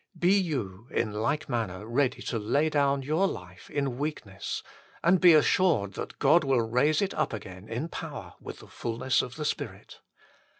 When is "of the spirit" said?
9.21-9.99